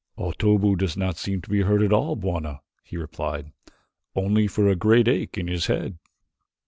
"Otobu 0.17 0.75
does 0.75 0.97
not 0.97 1.15
seem 1.17 1.41
to 1.43 1.49
be 1.51 1.61
hurt 1.61 1.83
at 1.83 1.93
all, 1.93 2.15
Bwana," 2.15 2.61
he 2.83 2.97
replied, 2.97 3.51
"only 4.15 4.47
for 4.47 4.67
a 4.67 4.75
great 4.75 5.07
ache 5.07 5.37
in 5.37 5.45
his 5.47 5.67
head." 5.67 5.99